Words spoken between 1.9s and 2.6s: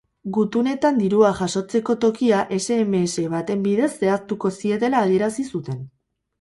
tokia